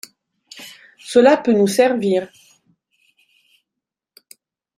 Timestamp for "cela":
0.97-1.37